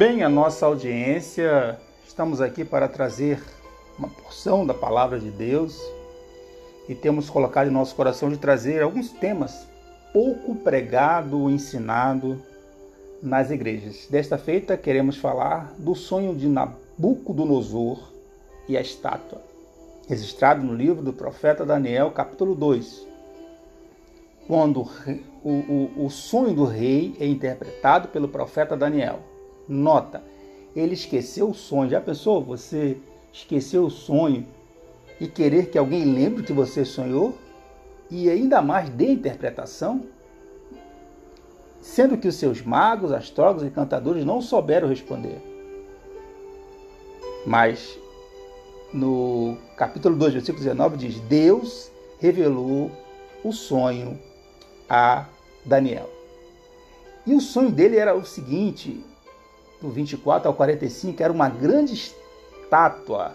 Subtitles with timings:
[0.00, 3.38] Bem, a nossa audiência, estamos aqui para trazer
[3.98, 5.78] uma porção da palavra de Deus
[6.88, 9.68] e temos colocado em nosso coração de trazer alguns temas
[10.10, 12.42] pouco pregado ou ensinado
[13.22, 14.06] nas igrejas.
[14.08, 17.98] Desta feita, queremos falar do sonho de Nabucodonosor
[18.66, 19.42] e a estátua,
[20.08, 23.06] registrado no livro do profeta Daniel, capítulo 2,
[24.46, 24.80] quando
[25.44, 29.29] o, o, o sonho do rei é interpretado pelo profeta Daniel.
[29.70, 30.22] Nota,
[30.74, 31.90] ele esqueceu o sonho.
[31.90, 32.98] Já pensou você
[33.32, 34.46] esqueceu o sonho
[35.20, 37.34] e querer que alguém lembre que você sonhou?
[38.10, 40.04] E ainda mais dê interpretação?
[41.80, 45.40] Sendo que os seus magos, astrólogos e cantadores não souberam responder.
[47.46, 47.98] Mas
[48.92, 52.90] no capítulo 2, versículo 19 diz: Deus revelou
[53.44, 54.18] o sonho
[54.88, 55.26] a
[55.64, 56.10] Daniel.
[57.26, 59.02] E o sonho dele era o seguinte:
[59.80, 63.34] do 24 ao 45, era uma grande estátua.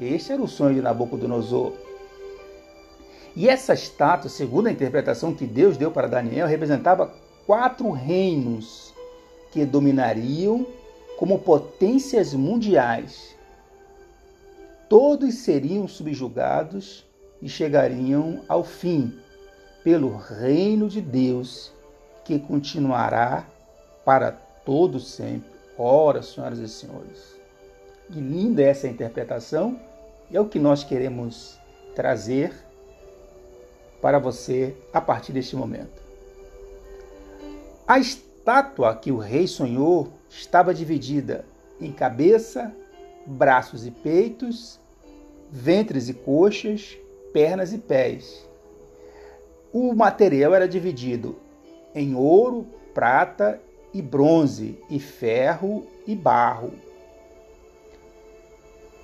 [0.00, 1.72] Este era o sonho de Nabucodonosor.
[3.34, 7.12] E essa estátua, segundo a interpretação que Deus deu para Daniel, representava
[7.46, 8.92] quatro reinos
[9.50, 10.66] que dominariam
[11.18, 13.34] como potências mundiais.
[14.88, 17.06] Todos seriam subjugados
[17.40, 19.18] e chegariam ao fim
[19.82, 21.72] pelo reino de Deus
[22.24, 23.46] que continuará
[24.04, 25.50] para todo sempre.
[25.76, 27.36] Ora, senhoras e senhores.
[28.10, 29.78] Que linda é essa interpretação.
[30.32, 31.58] É o que nós queremos
[31.94, 32.52] trazer
[34.00, 36.02] para você a partir deste momento.
[37.86, 41.44] A estátua que o rei sonhou estava dividida
[41.80, 42.74] em cabeça,
[43.26, 44.78] braços e peitos,
[45.50, 46.96] ventres e coxas,
[47.32, 48.46] pernas e pés.
[49.72, 51.36] O material era dividido
[51.94, 53.60] em ouro, prata
[53.94, 56.72] e bronze, e ferro e barro.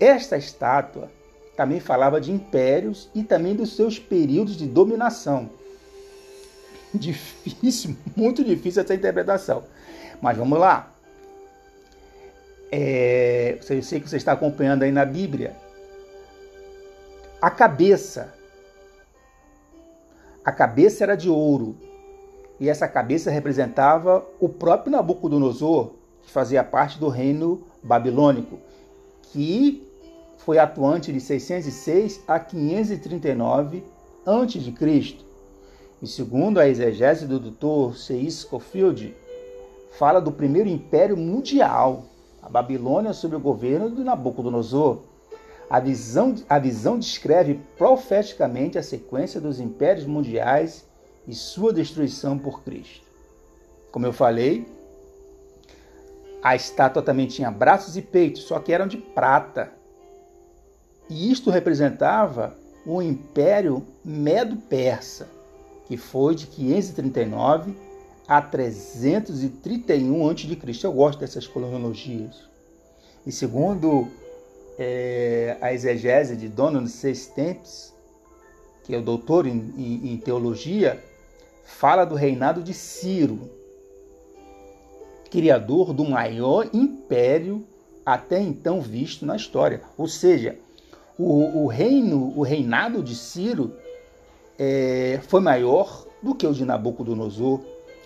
[0.00, 1.10] Esta estátua
[1.56, 5.50] também falava de impérios e também dos seus períodos de dominação.
[6.92, 9.64] Difícil, muito difícil essa interpretação.
[10.20, 10.90] Mas vamos lá.
[12.70, 15.54] É, eu sei que você está acompanhando aí na Bíblia.
[17.40, 18.32] A cabeça.
[20.44, 21.76] A cabeça era de ouro
[22.60, 25.90] e essa cabeça representava o próprio Nabucodonosor,
[26.22, 28.58] que fazia parte do reino babilônico,
[29.22, 29.86] que
[30.38, 33.82] foi atuante de 606 a 539
[34.24, 35.16] a.C.
[36.00, 37.96] E segundo a exegese do Dr.
[37.96, 38.30] C.I.
[38.30, 39.14] Scofield,
[39.98, 42.04] fala do primeiro império mundial,
[42.42, 44.98] a Babilônia sob o governo de Nabucodonosor.
[45.70, 50.84] A visão, a visão descreve profeticamente a sequência dos impérios mundiais
[51.26, 53.06] e sua destruição por Cristo.
[53.90, 54.66] Como eu falei,
[56.42, 59.72] a estátua também tinha braços e peitos, só que eram de prata.
[61.08, 65.28] E isto representava o Império Medo-Persa,
[65.86, 67.74] que foi de 539
[68.26, 70.86] a 331 a.C.
[70.86, 72.48] Eu gosto dessas cronologias.
[73.26, 74.08] E segundo
[74.78, 77.10] é, a exegese de Donald C.
[77.12, 77.92] Stamps,
[78.82, 81.02] que é o doutor em, em, em teologia,
[81.72, 83.50] fala do reinado de Ciro,
[85.30, 87.64] criador do maior império
[88.04, 89.80] até então visto na história.
[89.96, 90.56] Ou seja,
[91.18, 93.72] o, o reino, o reinado de Ciro
[94.58, 97.60] é, foi maior do que o de Nabucodonosor.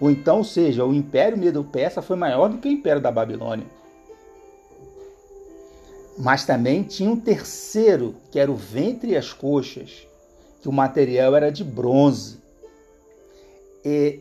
[0.00, 3.66] Ou então, ou seja, o império medo-persa foi maior do que o império da Babilônia.
[6.18, 10.06] Mas também tinha um terceiro, que era o ventre e as coxas,
[10.60, 12.39] que o material era de bronze.
[13.84, 14.20] E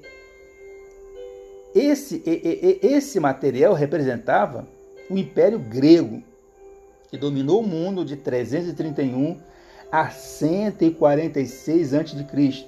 [1.75, 4.67] esse, e, e, esse material representava
[5.09, 6.23] o Império Grego,
[7.09, 9.39] que dominou o mundo de 331
[9.91, 12.67] a 146 a.C.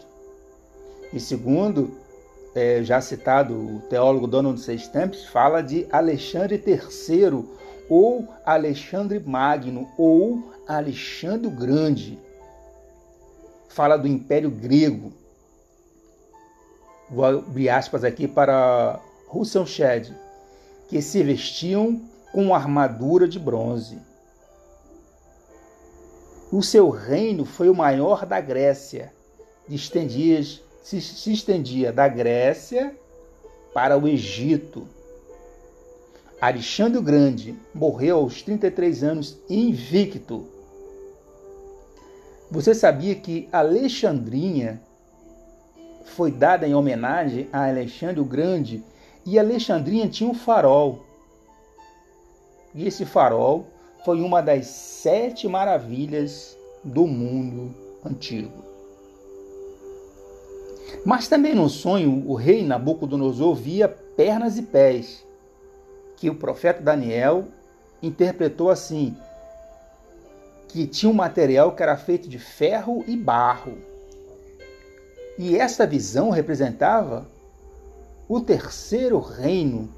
[1.14, 1.98] E segundo
[2.56, 4.76] é, já citado o teólogo Donald C.
[4.76, 7.46] Stamps, fala de Alexandre III,
[7.90, 12.20] ou Alexandre Magno, ou Alexandre o Grande.
[13.70, 15.14] Fala do Império Grego
[17.12, 20.14] vou abrir aspas aqui para Russell Shedd,
[20.88, 24.00] que se vestiam com armadura de bronze.
[26.52, 29.14] O seu reino foi o maior da Grécia,
[29.70, 30.42] estendia,
[30.82, 32.96] se, se estendia da Grécia
[33.74, 34.88] para o Egito.
[36.40, 40.48] Alexandre o Grande morreu aos 33 anos invicto.
[42.50, 44.82] Você sabia que Alexandrinha
[46.06, 48.84] foi dada em homenagem a Alexandre o Grande
[49.26, 51.06] e Alexandrinha tinha um farol
[52.74, 53.66] E esse farol
[54.04, 58.72] foi uma das sete maravilhas do mundo antigo.
[61.06, 65.26] Mas também no sonho, o rei Nabucodonosor via pernas e pés,
[66.18, 67.46] que o profeta Daniel
[68.02, 69.16] interpretou assim:
[70.68, 73.91] que tinha um material que era feito de ferro e barro.
[75.38, 77.26] E essa visão representava
[78.28, 79.90] o terceiro reino,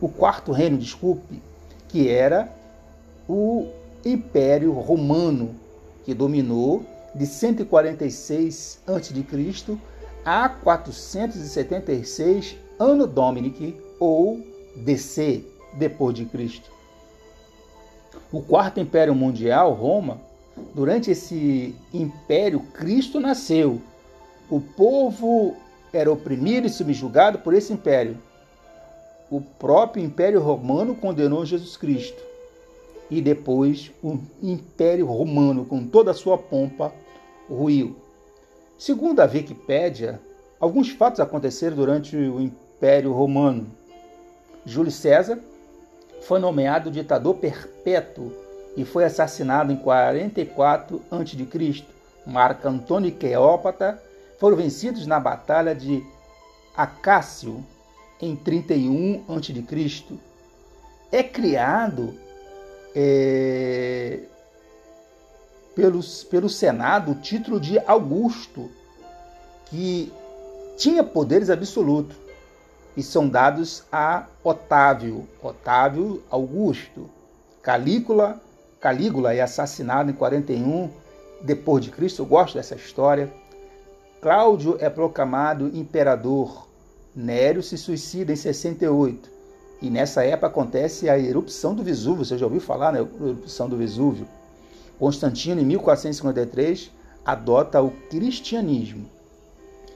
[0.00, 1.42] o quarto reino, desculpe,
[1.88, 2.48] que era
[3.28, 3.68] o
[4.04, 5.54] Império Romano,
[6.04, 6.84] que dominou
[7.14, 9.78] de 146 a.C.
[10.24, 14.40] a 476 Ano Dominic ou
[14.76, 15.44] DC,
[15.74, 16.70] depois de Cristo.
[18.32, 20.18] O quarto império mundial, Roma,
[20.74, 23.80] durante esse império Cristo nasceu.
[24.50, 25.56] O povo
[25.92, 28.18] era oprimido e subjugado por esse império.
[29.30, 32.22] O próprio Império Romano condenou Jesus Cristo.
[33.10, 36.92] E depois o Império Romano, com toda a sua pompa,
[37.48, 37.96] ruiu.
[38.78, 40.20] Segundo a Wikipédia,
[40.58, 43.66] alguns fatos aconteceram durante o Império Romano.
[44.64, 45.38] Júlio César
[46.22, 48.41] foi nomeado ditador perpétuo
[48.76, 51.84] e foi assassinado em 44 a.C.
[52.26, 54.02] Marco Antônio e Cleópatra
[54.38, 56.04] foram vencidos na Batalha de
[56.76, 57.64] Acácio
[58.20, 60.18] em 31 a.C.
[61.10, 62.14] É criado
[62.94, 64.20] é,
[65.74, 68.70] pelos, pelo Senado o título de Augusto,
[69.66, 70.12] que
[70.76, 72.16] tinha poderes absolutos,
[72.96, 77.08] e são dados a Otávio, Otávio Augusto.
[77.62, 78.40] Calígula,
[78.82, 80.90] Calígula é assassinado em 41
[81.40, 82.22] depois de Cristo.
[82.22, 83.32] Eu gosto dessa história.
[84.20, 86.66] Cláudio é proclamado imperador.
[87.14, 89.30] Nério se suicida em 68.
[89.80, 92.24] E nessa época acontece a erupção do Vesúvio.
[92.24, 93.08] Você já ouviu falar na né?
[93.20, 94.26] erupção do Vesúvio?
[94.98, 96.90] Constantino, em 1453,
[97.24, 99.08] adota o cristianismo.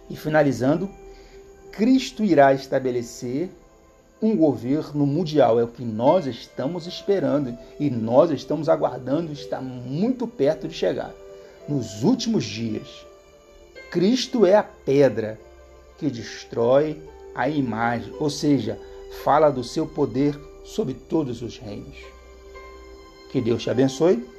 [0.08, 0.88] E finalizando,
[1.72, 3.50] Cristo irá estabelecer
[4.20, 5.58] um governo mundial.
[5.58, 11.12] É o que nós estamos esperando e nós estamos aguardando, está muito perto de chegar.
[11.68, 13.04] Nos últimos dias,
[13.90, 15.38] Cristo é a pedra
[15.98, 17.00] que destrói
[17.34, 18.78] a imagem, ou seja,
[19.24, 21.96] fala do seu poder sobre todos os reinos.
[23.30, 24.36] Que Deus te abençoe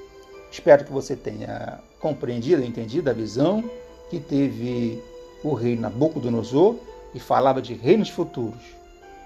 [0.51, 3.63] Espero que você tenha compreendido, entendido a visão
[4.09, 5.01] que teve
[5.44, 6.75] o rei Nabucodonosor
[7.13, 8.63] e falava de reinos futuros.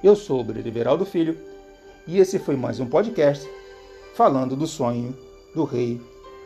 [0.04, 1.38] Eu sou o Beriveraldo Filho
[2.08, 3.48] e esse foi mais um podcast
[4.16, 5.16] falando do sonho
[5.54, 6.02] do rei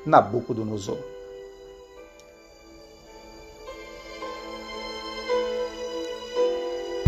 [0.05, 1.14] Nabucodonosor.